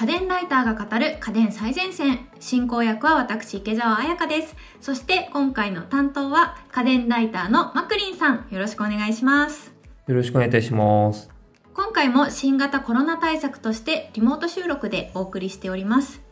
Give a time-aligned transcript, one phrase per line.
[0.00, 2.20] 家電ライターが語る家電最前線。
[2.38, 4.56] 進行役は私、池澤彩香です。
[4.80, 8.46] そして今回の担当は家電ライターのマクリンさん。
[8.50, 9.74] よろしくお願いします。
[10.06, 11.28] よろしくお願いいたします。
[11.74, 16.22] 今回も新型コロナ対策としてリモート収録でお送りしております。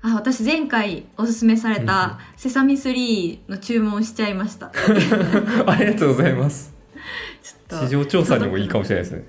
[0.00, 4.72] あ、私前回おすすめされたセサミ3の注文しちゃいました。
[5.70, 6.74] ありがとうございます。
[7.86, 9.24] 市場調査にもいいかもしれないですね。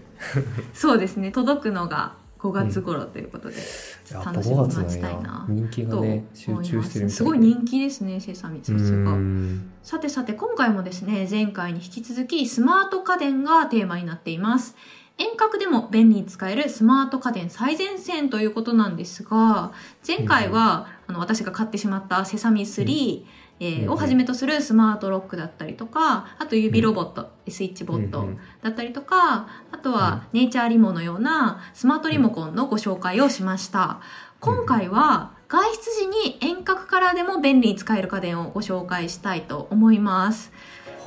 [0.74, 1.32] そうですね。
[1.32, 5.46] 届くのが5月頃ということで、ちょっと楽しみに待ちたいな。
[5.48, 8.60] 人気がとね、集中してるすすごい人気ですね、セサミ。
[8.60, 9.12] さすうが。
[9.14, 14.76] んさてさて、今回もですね、前回に引き続きスマート家電がテーマになっています。
[15.18, 19.72] 遠隔でも便利に使えるスマート家電最前線ということなんですが、
[20.06, 23.24] 前回は、あの私が買ってしまったセサミ3、
[23.60, 28.40] えーうんをはじめとするスマートロックだったりとか、あと指ロボット、スイッチボットうんうん。
[28.62, 34.00] だったりとか、あとはネイチャーリモのようなスマートリモコンのご紹介をしました。
[34.40, 40.52] 今回は外出時に遠隔からでも便利に使える家電をご紹介したいと思います。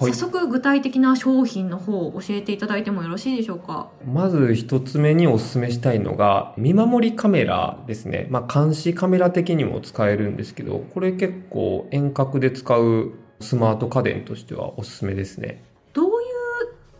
[0.00, 0.26] はい早。
[0.26, 3.88] 速具体的な商品の方を教えていただいてもよろしいでしょうか？
[4.06, 8.26] まず一つ目にお勧めしたいのが、見守りカメラですね。
[8.30, 15.62] まあ、監視カメラ的にも使えるんですけど、これ結構遠隔で使うスマート家電としてはおすすめですね。
[15.92, 16.12] どういう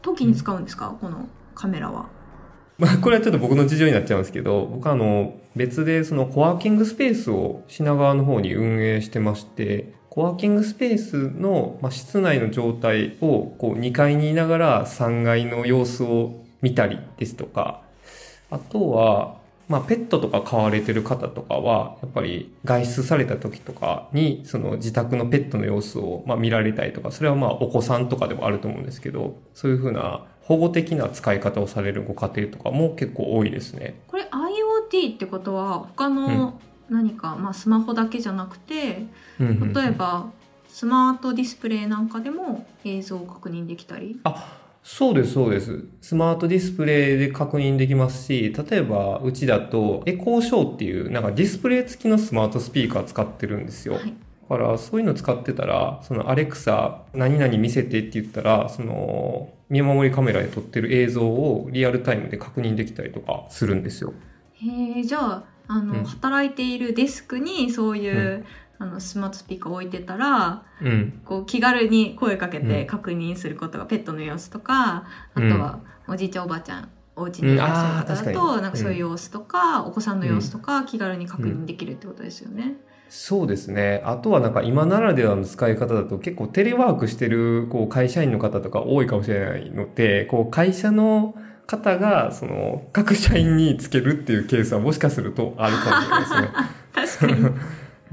[0.03, 2.07] 時に使うんですか、このカメラは。
[2.79, 17.83] まあ、これはちょっと僕の事情になっちゃうんですけど、僕はあの、別でそのコワーキングスペースを品川の方に運営してまして、コワーキングスペースの、まあ、室内の状態をこう2階にいながら3階の様子を見たりですとか、
[18.51, 19.37] あとは、
[19.69, 34.01] まあ、ペットとか飼われてる方とかは、やっぱり外出された時とかに、その自宅のペットの様子を、まあ、見られたりとか、それはまあ、お子さんとかでもあると思うんですけど、そういうふうな保護的な使い方をされるご家庭とかも結構多いですね。
[34.07, 36.59] これ IoT ってことは他の
[36.89, 39.07] 何か、まあスマホだけじゃなくて、
[39.39, 40.31] 例えば
[40.69, 45.85] スマートディスプレイなんかでも映像を確認できたりあ、そうです、そうです。
[46.01, 53.95] スマートディスプレイで確認できますし、例えば、うちだと、エコーショーっていう、なんかディスプレイ付きのスマートスピーカー使ってるんですよ。
[53.95, 54.15] はい
[54.49, 64.15] だから、そういうの使ってたら、そのアレクサ、何々見せてって言ったら、その、見守りカメラで撮ってる映像をリアルタイムで確認できたりとかするんですよ。
[64.53, 66.05] へえじゃああの、うん。
[66.05, 68.45] 働いているデスクにそういう、
[68.79, 71.21] あのスマートスピーカー置いてたらうん。
[71.25, 72.87] こう気軽に声かけてうん。
[72.87, 75.05] 確認することが、ペットの様子とか
[75.35, 77.57] あとはおじいちゃんおばあちゃんお家にいうん。
[77.59, 82.77] らっしゃる方だと、なんかそういう様子とか、お子さんの様子とか気軽に確認できるってことですよね。
[83.09, 84.03] そうですね。
[84.05, 91.35] あとはなんか今ならではの使い方だと結構テレワークしてるこう会社員の方とか多いかもしれないので、こう会社の
[91.67, 96.51] 方がその各社員につけるっていうケースはもしかするとあるかもしれな
[97.03, 97.37] いですね。
[97.37, 97.57] 確かに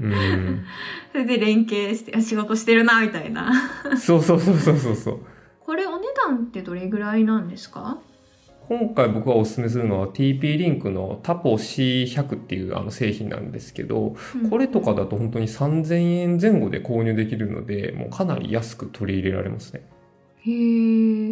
[0.00, 0.64] うん。
[1.12, 3.52] それで連携してあ仕事してるなみたいな
[3.96, 5.18] そうそうそうそうそうそう。
[5.60, 7.98] これお値段ってどれぐらいなんですか？
[8.68, 14.16] 今回僕がお勧めするのは TP リンクのタポ C100 っていうあの製品なんですけど、
[14.48, 19.82] これとかだと本当に3000円前後で購入できるので、もうかなり安く取り入れられますね。
[20.46, 21.23] へえ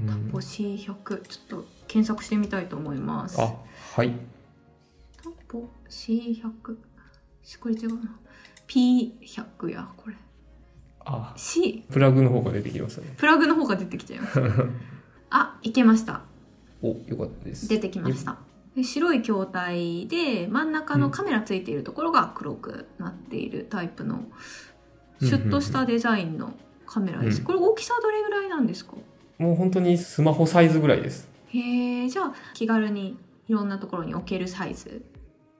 [0.00, 0.06] うん。
[0.06, 3.40] タポ C100 ちょっと検索してみたいと思います。
[3.40, 3.54] あ、
[3.96, 4.12] はい。
[5.22, 6.76] タポ C100
[7.60, 8.18] これ違うな。
[8.66, 10.16] P100 やこれ。
[11.04, 13.14] あ、C プラグの方が出てきましたね。
[13.16, 14.40] プラグの方が出てきちゃいました
[15.30, 16.22] あいけました。
[16.80, 17.68] お、よかったです。
[17.68, 18.38] 出てきました。
[18.74, 24.24] で白い筐体で真ん中のカメラついているところが黒くなっているタイプの
[25.20, 26.54] シュッとしたデザインの
[26.86, 27.44] カメラです、うん。
[27.44, 28.94] これ大きさどれぐらいなんですか？
[29.38, 31.28] もう本当にスマホサイズぐらいです。
[31.48, 33.16] へえじゃあ気軽に
[33.48, 35.04] いろんなところに置けるサイズ？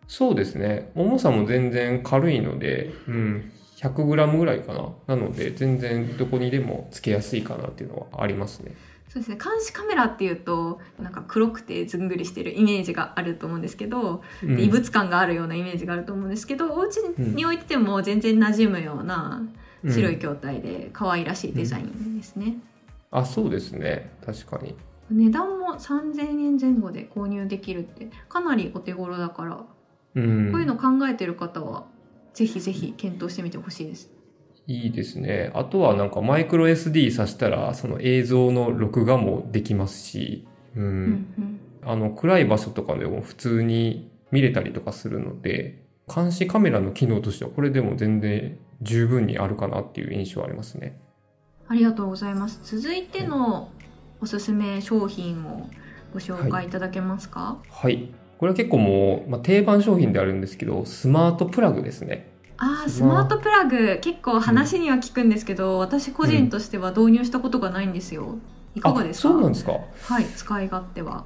[0.06, 0.90] そうですね。
[0.94, 4.88] 重さも全然軽いので、うん、100g ぐらいかな。
[5.06, 8.72] なので、全然どこにでもつけやすいかなっていうのはありますね。
[9.08, 19.42] そうですね監視カメラっていうとなんか黒くてずんぐりしてるイメージがあると思うんですけど、うん異物感があるようなイメージがあると思うんですけどお家に置いてても全然馴染むような
[19.88, 22.56] 白いうん筐体で可愛らしいデザインですね、
[23.14, 24.10] あ、そうですね。
[24.26, 24.74] 確かに。
[25.10, 29.64] 値段も3000円前後で購入できるってかなりお手頃だから、
[30.16, 30.50] うん。
[30.52, 31.86] こういうの考えてる方は
[32.32, 34.10] ぜひぜひ検討してみてほしいです
[34.66, 35.52] いいですね。
[35.54, 40.82] あとはなんかマイクロ SD 挿したら、その映像の録画もできますし、うん。
[40.82, 50.98] うんうんあの、暗い場所とかでも普通に見れたりとかするので、監視カメラの機能としてはこれでも全然十分にあるかなっていう印象はありますね。
[51.68, 52.60] ありがとうございます。
[52.62, 53.70] 続いての
[54.20, 55.68] おすすめ商品を
[56.12, 58.10] ご紹介いただけますか、はい。
[58.38, 62.32] これは結構もう、まあ、定番商品であるんですけど、スマートプラグですね。
[62.56, 63.98] ああスマートプラグ。
[64.00, 68.38] 結構話には聞くんですけど、私個人としては導入したことがないんですよ、
[68.74, 69.28] いかがですか？
[69.30, 69.72] あそうなんですか。
[69.72, 71.24] はい使い勝手は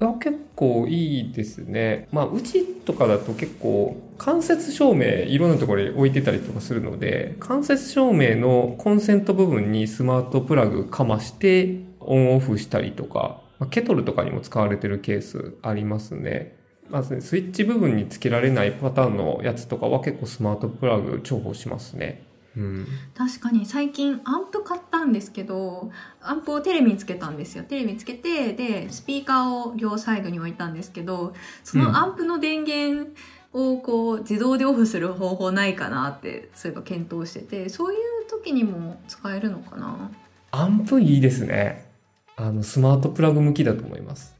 [0.00, 2.08] いや結構いいですね。
[2.12, 16.56] まあ、うちとかだと結構間接照明いろんなところに置いてたりとかするので、間接照明のコンセント部分にスマートプラグかましてオンオフしたりとか、まあケトルとかにも使われてるケースありますね。
[16.90, 22.22] まず、ねスイッチ部分につけられないパターンのやつとかは結構スマートプラグ重宝しますね。
[22.56, 22.86] うん。
[23.14, 25.90] 確かに最近アンプ買ったんですけど
[26.20, 33.10] アンプをテレビにつけたんですよテレビにつけてでスピーカーを両サイドに置いたんですけどそのアンプの電源
[33.52, 40.10] をこう自動でオフする方法ないかなってそういえば検討しててそういう時にも使えるのかな？
[40.50, 41.90] アンプいいですね。
[42.36, 44.34] あの、スマートプラグ向きだと思います。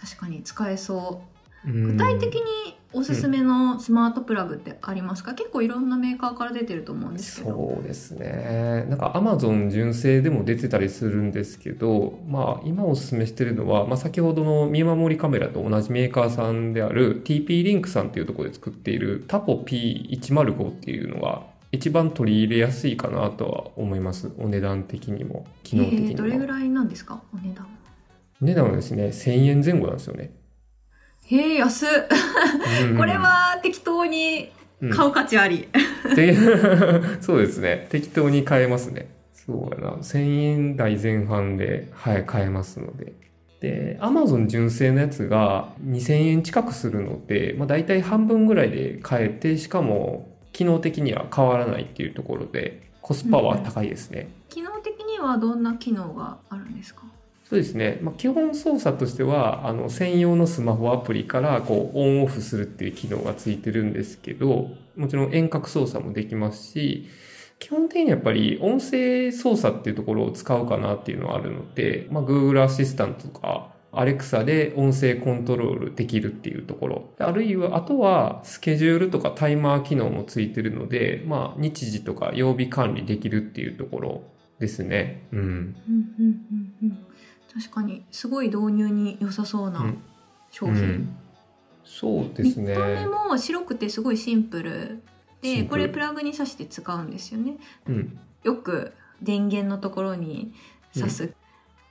[0.00, 1.22] 確かに使えそ
[1.66, 8.84] う具具体的におすすめのスマートプラグってありますか、結構いろんなメーカーから出てると思うんですけどそうですね。
[8.88, 24.32] なんか Amazon 純正でも出てたりするんですけど、まあ今おすすめしてるのは、まあ先ほどの見守りカメラと同じメーカーさんである TP リンクさんっていうところで作っているタポ P105 っていうのが一番取り入れやすいかなとは思います。
[24.38, 26.06] お値段的にも、機能的にも。
[26.08, 27.22] えーどれぐらいなんですか？
[27.32, 27.68] お値段
[28.40, 30.32] 値段はですね、1000円前後なんですよね。
[31.30, 31.88] へえ安っ
[32.90, 34.50] うんこれは適当に
[34.80, 35.68] うん買う価値あり、
[36.16, 36.34] で
[37.20, 37.86] そうですね。
[37.90, 39.10] 適当に買えますね。
[39.34, 39.96] そうやな。
[39.98, 43.12] 1000円台前半で、はい、買えますので。
[43.60, 54.28] で、Amazon 純正のやつが2000円近くするので、まあ大体半分ぐらいで買えて、しかも機能的には変わらないっていうところで、コスパは高いですね。
[54.48, 57.02] 機能的にはどんな機能があるんですか？
[57.50, 57.98] そうですね。
[58.00, 67.08] まあ、基本操作としては、あの、専用のスマホアプリから、こう、オンオフするっていう機能がついてるんですけど、もちろん遠隔操作もできますし、
[67.58, 77.14] 基本的にやっぱり音声操作っていうところを使うかなっていうのはあるので、まあ、Google アシスタントとか、Alexa で音声コントロールできるっていうところ。
[77.18, 84.22] あるいは、あとは、スケジュールとかタイマー機能もついてるので、まあ、日時とか曜日管理できるっていうところ
[84.60, 85.26] ですね。
[85.32, 85.74] うん。
[87.54, 89.98] うんうんうんうん確かにすごい導入に良さそううなん。
[90.50, 91.16] 商品、うん。
[91.84, 92.70] そうですね。
[92.70, 95.02] 見た目も白くてすごいシンプル。
[95.42, 97.56] でこれプラグに挿して使うんですよね。
[97.88, 98.18] うん。
[98.44, 98.92] よく
[99.22, 100.52] 電源のところに
[100.94, 101.34] 挿す、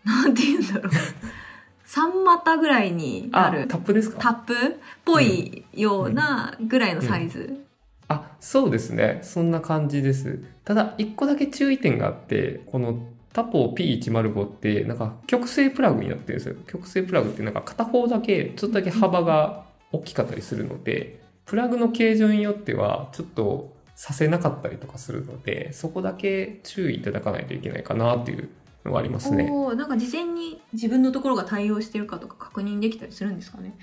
[0.03, 0.91] なんて言うんだろう。
[1.85, 4.17] 3股ぐらいにあある、タップですか？
[4.19, 4.57] タップっ
[5.03, 7.65] ぽいようなぐらいのサイズ、
[8.07, 9.19] あ、そうですね。
[9.23, 10.39] そんな感じです。
[10.63, 16.55] ただ、一個だけ注意点があって、このタポ P105 って、なんか曲線プラグになってるんですよ。
[16.67, 28.49] 曲線プラグってなんか片方だけ、ちょっとだけ幅が大きかったりするので、プラグの形状によっては、ちょっとさせなかったりとかするので、そこだけ注意いただかないといけないかなっていう
[28.85, 29.49] のがありますね。
[29.51, 33.77] おーなんか事前に自分のところが対応してるかとか確認できたりするんですかね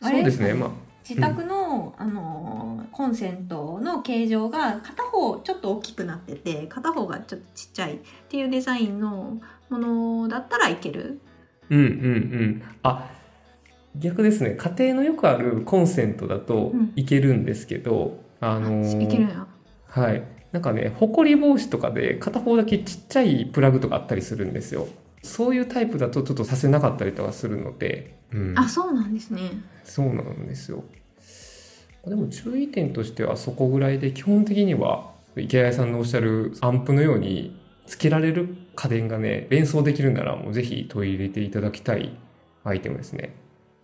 [0.00, 0.54] そうですね。
[0.54, 0.70] まあ、
[1.08, 9.40] 自宅の、あのーコンセントの形状が片方ちょっと大きくなってて片方がちょっとちっちゃいっていうデザインの
[9.70, 11.20] ものだったらいける
[11.70, 12.62] うんうんうん。
[12.82, 13.10] あ、
[13.96, 14.50] 逆ですね。
[14.50, 19.46] 家庭のよくあるコンセントだとうんいけるんですけど、あのーいけるんや
[19.88, 20.22] はい。
[20.52, 24.86] なんかね、ホコリ防止とかで片方だけちっちゃいプラグとかあったりするんですよ。
[25.22, 28.58] そういうタイプだとちょっとさせなかったりとかするので、うん。
[28.58, 29.50] あそうなんですね。
[29.84, 30.84] そうなんですよ。
[32.06, 42.16] でも注意点としてはそこぐらいで基本的には池谷さんのおっしゃるアンプのようにつけられる家電がね、連想できるならもうぜひ取り入れていただきたい
[42.64, 43.34] アイテムですね。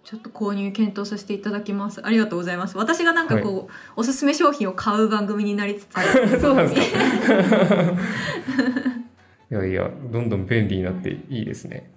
[0.05, 2.05] ちょっと購入検討させていただきます。
[2.05, 2.79] ありがとうございます。
[2.79, 6.29] 私がなんかこう、おすすめ商品を買う番組になりつつある。
[6.41, 6.99] そうなんですか
[9.51, 11.91] いやいや、どんどん便利になっていいですね。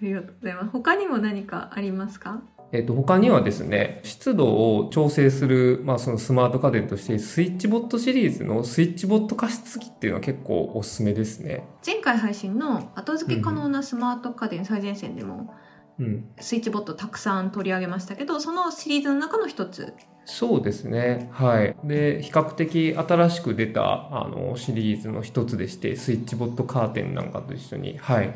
[0.00, 2.42] ありがとうございます他にも何かありますか？
[2.72, 11.64] えっと、他にはですね、湿度を調整する、まあ、そのスマート家電として、スイッチボットシリーズのスイッチボット加湿器っていうのは結構おすすめですね。
[11.84, 15.52] 前回配信の後付け可能なスマート家電最前線でも
[15.98, 16.28] うん。
[16.38, 19.92] スイッチボットたくさん取り上げましたけどそのシリーズの中の一つ
[20.24, 21.28] そうですね。
[21.32, 21.74] はい。
[21.84, 27.98] で、比較的新しく出た、あの、シリーズの一つでして、スイッチボットカーテンなんかと一緒に。
[27.98, 28.32] はい。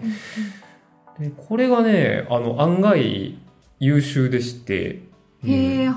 [1.21, 3.39] で、これがね、あの、案外
[3.79, 5.03] 優秀でして、
[5.45, 5.91] うんへえ、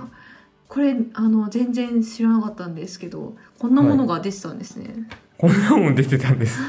[0.67, 4.94] これあの全然知らなかったんですけどこんなものが出てたんですね、
[5.38, 6.60] こんなもん出てたんです。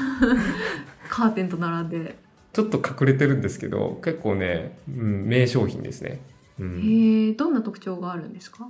[1.09, 2.15] カーテンと並んで
[2.53, 6.21] ちょっと隠れてるんですけど、結構ね、うん、名商品ですね。
[6.57, 8.69] うんへえどんな特徴があるんですか？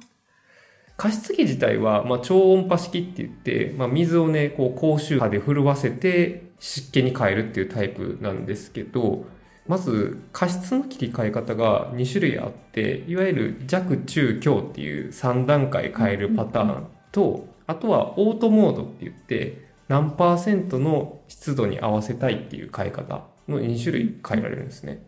[0.99, 9.25] 加湿器自体は、まあ、超音波式って言って、まあ、水をね、こう、高周波で震わせて湿気に変えるっていうタイプなんですけど、
[9.65, 25.01] まず加湿の切り替え方が2種類あって、いわゆる弱、中、強っていう3段階変えるパターンと、あとはオートモードって言って、何パーセントの湿度に合わせたいっていう変え方の2種類変えられるんですね。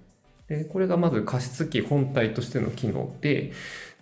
[0.47, 3.51] で、これがまず加湿器本体としての機能で、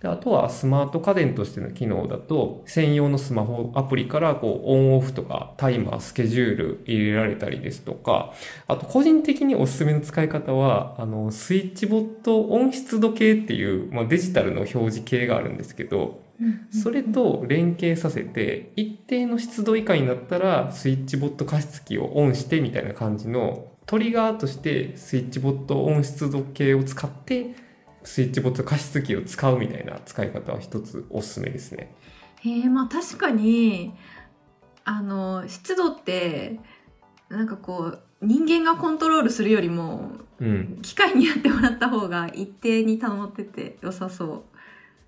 [0.02, 8.34] であとはスマート家電としての機能だと、専用のスマホアプリからこうオンオフとかタイマー、スケジュール入れられたりですとか、
[8.68, 16.22] あと個人的におすすめの使い方は、あの、スイッチボット温湿度計っていう、まあ、デジタルの表示計があるんですけど、
[16.72, 27.56] それと連携させて、一定の湿度以下になったら、スイッチボット加湿器をオンしてみたいな感じの、トリガーとしてスイッチボット温湿度計を使って、
[28.04, 31.94] スイッチボット加湿器を使うみたいな使い方は一つおすすめですね。
[32.42, 33.94] へえまあ確かに
[34.86, 36.60] あの湿度って
[37.30, 40.80] なんかこう人間がコントロールするよりもうん。
[40.82, 44.46] 機械にやってもらった方が一定に保ってて良さそ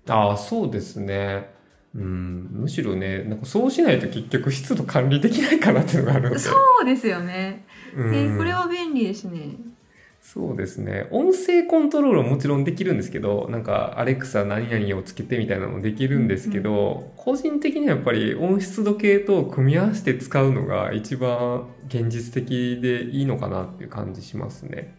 [0.08, 1.50] ああ、そうですね。
[1.94, 2.48] うん。
[2.52, 6.36] むしろね、なんかそうしないと結局湿度管理できないかなっていうのがあるので。
[6.36, 9.56] うそうですよね、うんえこれは便利ですね
[10.22, 11.08] そうですね。
[11.10, 24.96] 音声コントロールはもちろんできるんですけど、なんか、アレクサ何々をつけてみたいなのもできるんですけど、個人的にはやっぱり音湿度計と組み合わせて使うのが一番現実的でいいのかなっていう感じしますね。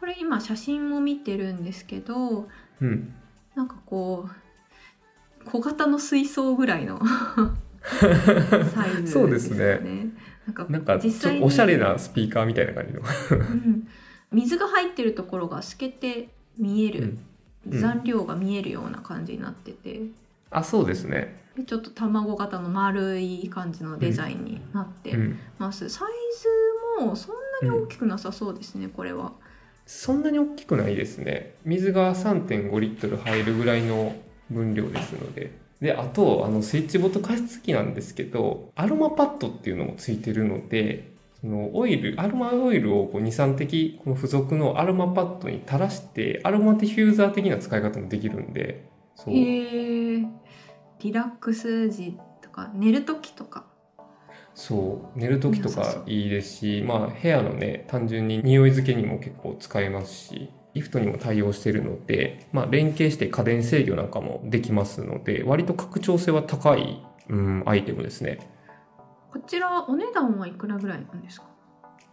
[0.00, 2.48] これ今写真も見てるんですけど
[2.80, 3.14] うん。
[3.54, 4.28] なんかこ
[5.40, 7.00] う小型の水槽ぐらいの
[7.82, 9.80] サイズですよそうですね
[10.46, 13.00] なんかなんか、ちょっ実際にとおしゃれなスピーカーみたいな感じの。
[13.00, 13.88] うん
[14.32, 17.24] 水が入ってるところが透けて見える、うんうん
[17.70, 20.00] 残量が見えるような感じになってて
[20.50, 21.42] あ、そうですね。
[21.54, 25.38] でちょっと卵型の丸い感じのデザインになってうん。
[25.58, 26.08] ます、サイ
[26.98, 27.34] ズもそん
[27.68, 29.32] なに大きくなさそうですね、これは
[29.84, 31.54] そんなに大きくないですね。
[31.64, 34.14] 水が3.5リットル入るぐらいの
[34.50, 35.50] 分量ですので。
[35.80, 49.34] で、あと、あの、スイッチボット加湿器なんですけど、アロマパッドっていうのもついてるので、そのオイル、アロマオイルをこう2、3滴、この付属のアロマパッドに垂らして、アロマディフューザー的な使い方もできるんで、そう。
[49.34, 50.26] へえ
[51.00, 53.66] リラックス時とか寝る時とか
[54.58, 55.18] そう。
[55.18, 68.40] 寝る時とかいいですし、まあ部屋のね、単純に匂い付けにも結構使えますし、リフトにも対応しているので、まあ連携して家電制御なんかもできますので、割と拡張性は高い、うん、アイテムですね。
[69.32, 71.46] こちらお値段はいくらぐらいなんですか？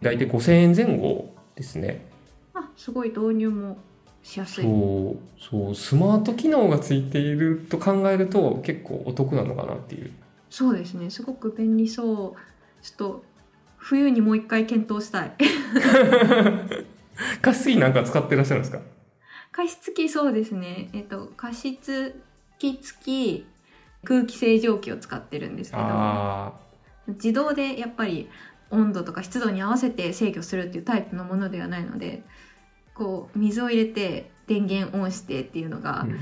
[0.02, 2.06] だいたい5000円前後ですね。
[2.54, 3.78] あすごい導入も
[4.22, 4.64] しやすい。
[4.64, 10.10] そう、そう、スマート機能がついていると考えると結構お得なのかなっていう。
[10.50, 11.10] そうですね。
[11.10, 12.82] すごく便利そう。
[12.82, 13.24] ちょっと
[13.78, 15.32] 冬にもう一回検討したい。
[17.40, 18.80] 加湿器なんか使ってらっしゃるんですか？
[19.52, 20.90] 加湿器そうですね。
[20.92, 22.20] えっと加湿
[22.58, 23.46] 器付き
[24.04, 25.82] 空気清浄機を使ってるんですけど。
[25.82, 26.52] あ
[27.08, 28.28] 自動でやっぱり
[28.70, 32.22] 温度とか湿度に合わせて制御するっていうタイプのものではないので
[32.94, 36.18] こう水を入れて電源オンしてっていうのあ、がうん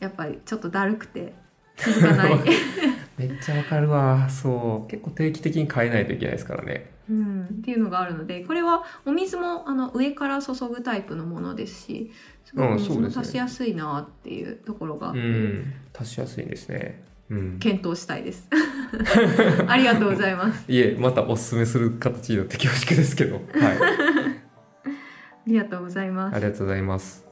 [0.00, 1.34] やっぱりちょっとだるくて
[1.76, 2.38] 続かない、
[3.16, 4.28] めっちゃわかるわ。
[4.28, 4.90] そう。
[4.90, 6.90] 結構定期的に変えないといけないですからね。
[7.08, 12.10] うん、っていうのがあるのでこれはお水もあの上から注ぐタイプのものですし
[12.44, 15.72] すごく足しやすいなっていうところがあって、うん。
[15.96, 17.02] 足しやすいですね。
[17.30, 17.58] うん。
[17.58, 18.48] 検討したいです
[19.66, 23.36] ありがとうございますいえ、またおすすめする形になって恐縮ですけど。
[23.36, 23.44] はい。
[23.54, 27.26] ありがとうございますありがとうございます。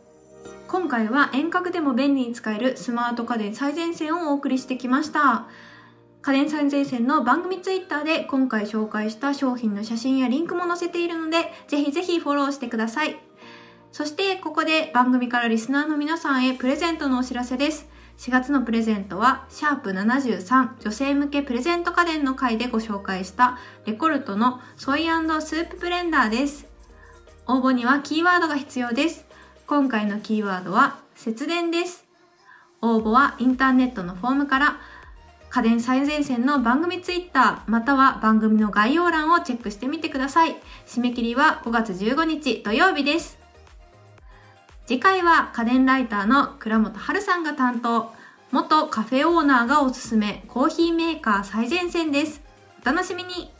[0.75, 5.47] 今回は遠隔でも便利に使えるスマート家電最前線をお送りしてきました
[6.21, 13.17] 家電最前線の番組ツイッターで今回紹介した商品の写真やリンクも載せているのでぜひぜひフォローしてください
[13.93, 26.66] そしてここで番組からリスナーの皆さんへプレゼントのお知らせです4月のプレゼントは、シャープ73女性向けプレゼント家電の回でご紹介したレコルトのソイスープブレンダーです。
[27.47, 29.26] 応募にはキーワードが必要です。
[29.66, 32.04] 今回のキーワードは節電です。
[32.80, 34.76] 応募はインターネットのフォームから
[35.50, 40.56] 家電最前線の番組ツイッターまたは番組の概要欄をチェックしてみてください。
[40.87, 43.44] 締め切りは5月15日土曜日です。
[44.87, 48.12] 次回は家電ライターの倉本春さんが担当。
[48.53, 52.43] 元カフェオーナーがおすすめコーヒーメーカー最前線です。
[52.83, 53.50] お楽しみに。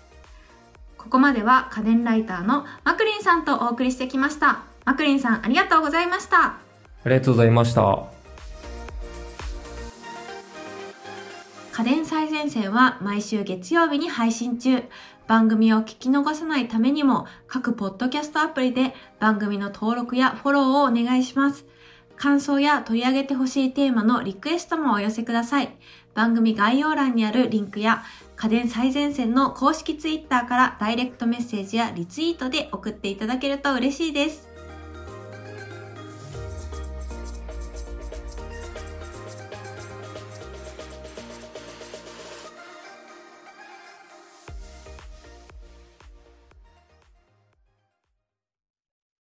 [0.99, 4.64] ここまでは家電ライターのマクリンさんとお送りしてきました。
[4.85, 6.45] マクリンさんありがとうございました。
[6.45, 6.59] あ
[7.07, 8.04] りがとうございました。
[11.73, 14.85] 家電最前線は毎週月曜日に配信中。
[15.26, 21.66] 番組を聞き逃さないためにも各ポッドキャストアプリで番組の登録やフォローをお願いします。
[22.16, 25.76] 感想や取り上げてほしいテーマのリクエストもお寄せください。
[26.14, 28.04] 番組概要欄にあるリンクや
[28.37, 34.53] 家電最前線の公式ツイッターからダイレクトメッセージやリツイートで送っていただけると嬉しいです。